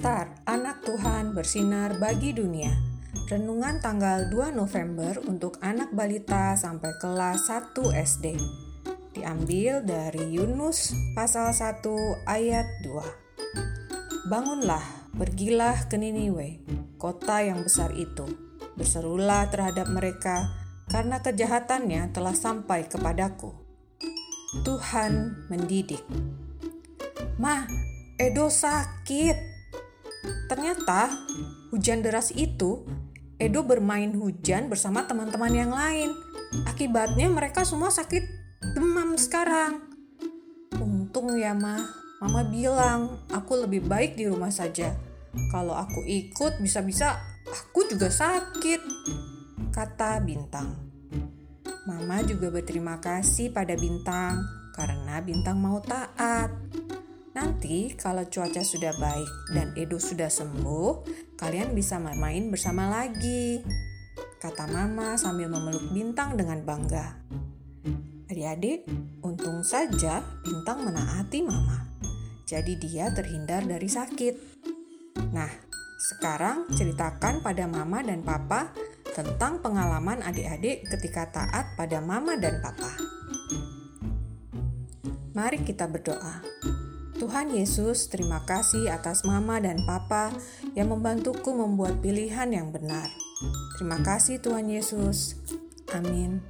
Hikmat 0.00 0.96
Tuhan 0.96 1.36
bersinar 1.36 2.00
bagi 2.00 2.32
dunia. 2.32 2.72
Renungan 3.28 3.84
tanggal 3.84 4.32
2 4.32 4.56
November 4.56 5.20
untuk 5.28 5.60
anak 5.60 5.92
balita 5.92 6.56
sampai 6.56 6.96
kelas 6.96 7.44
1 7.52 7.76
SD. 7.92 8.32
Diambil 9.12 9.84
dari 9.84 10.40
Yunus 10.40 10.96
pasal 11.12 11.52
1 11.52 11.84
ayat 12.24 12.64
2. 12.80 14.32
Bangunlah, 14.32 14.80
pergilah 15.20 15.84
ke 15.92 16.00
Niniwe, 16.00 16.64
kota 16.96 17.44
yang 17.44 17.60
besar 17.60 17.92
itu. 17.92 18.24
Berserulah 18.80 19.52
terhadap 19.52 19.84
mereka 19.92 20.48
karena 20.88 21.20
kejahatannya 21.20 22.08
telah 22.16 22.32
sampai 22.32 22.88
kepadaku. 22.88 23.52
Tuhan 24.64 25.44
mendidik. 25.52 26.08
Ma, 27.36 27.68
Edo 28.16 28.48
sakit. 28.48 29.59
Ternyata 30.48 31.10
hujan 31.70 32.02
deras 32.02 32.34
itu, 32.34 32.84
Edo 33.40 33.64
bermain 33.64 34.12
hujan 34.12 34.68
bersama 34.68 35.08
teman-teman 35.08 35.52
yang 35.56 35.72
lain. 35.72 36.12
Akibatnya 36.68 37.30
mereka 37.32 37.64
semua 37.64 37.88
sakit 37.88 38.20
demam 38.76 39.16
sekarang. 39.16 39.80
Untung 40.76 41.32
ya, 41.40 41.56
Ma. 41.56 41.80
Mama 42.20 42.44
bilang 42.44 43.24
aku 43.32 43.64
lebih 43.64 43.88
baik 43.88 44.20
di 44.20 44.28
rumah 44.28 44.52
saja. 44.52 44.92
Kalau 45.48 45.72
aku 45.72 46.04
ikut, 46.04 46.60
bisa-bisa 46.60 47.16
aku 47.48 47.88
juga 47.88 48.12
sakit. 48.12 48.80
Kata 49.72 50.20
Bintang. 50.20 50.76
Mama 51.88 52.20
juga 52.28 52.52
berterima 52.52 53.00
kasih 53.00 53.56
pada 53.56 53.72
Bintang 53.72 54.36
karena 54.76 55.24
Bintang 55.24 55.56
mau 55.64 55.80
taat. 55.80 56.69
Nanti 57.30 57.94
kalau 57.94 58.26
cuaca 58.26 58.58
sudah 58.58 58.90
baik 58.98 59.30
dan 59.54 59.70
Edo 59.78 60.02
sudah 60.02 60.26
sembuh, 60.26 61.06
kalian 61.38 61.78
bisa 61.78 62.02
main 62.02 62.50
bersama 62.50 62.90
lagi. 62.90 63.62
Kata 64.42 64.66
mama 64.66 65.14
sambil 65.14 65.46
memeluk 65.46 65.94
Bintang 65.94 66.34
dengan 66.34 66.58
bangga. 66.66 67.22
Adik-adik, 68.26 68.86
untung 69.22 69.62
saja 69.62 70.22
Bintang 70.42 70.82
menaati 70.82 71.38
mama. 71.46 71.86
Jadi 72.50 72.74
dia 72.82 73.14
terhindar 73.14 73.62
dari 73.62 73.86
sakit. 73.86 74.34
Nah, 75.30 75.50
sekarang 76.00 76.66
ceritakan 76.74 77.46
pada 77.46 77.70
mama 77.70 78.02
dan 78.02 78.26
papa 78.26 78.74
tentang 79.14 79.62
pengalaman 79.62 80.18
adik-adik 80.26 80.82
ketika 80.88 81.30
taat 81.30 81.78
pada 81.78 82.02
mama 82.02 82.34
dan 82.34 82.58
papa. 82.58 82.90
Mari 85.30 85.62
kita 85.62 85.86
berdoa. 85.86 86.42
Tuhan 87.20 87.52
Yesus, 87.52 88.08
terima 88.08 88.40
kasih 88.48 88.88
atas 88.88 89.28
mama 89.28 89.60
dan 89.60 89.84
papa 89.84 90.32
yang 90.72 90.88
membantuku 90.88 91.52
membuat 91.52 92.00
pilihan 92.00 92.48
yang 92.48 92.72
benar. 92.72 93.12
Terima 93.76 94.00
kasih 94.00 94.40
Tuhan 94.40 94.72
Yesus. 94.72 95.36
Amin. 95.92 96.40